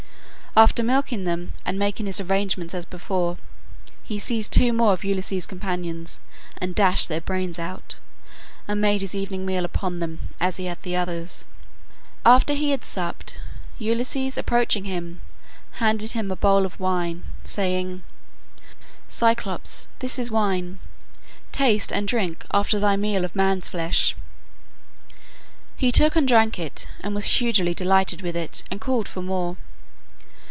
[0.53, 3.37] After milking them and making his arrangements as before,
[4.03, 6.19] he seized two more of Ulysses' companions
[6.57, 7.99] and dashed their brains out,
[8.67, 11.45] and made his evening meal upon them as he had on the others.
[12.25, 13.37] After he had supped,
[13.77, 15.21] Ulysses approaching him
[15.79, 18.03] handed him a bowl of wine, saying,
[19.07, 20.79] "Cyclops, this is wine;
[21.53, 24.17] taste and drink after thy meal of men's flesh."
[25.77, 29.55] He took and drank it, and was hugely delighted with it, and called for more.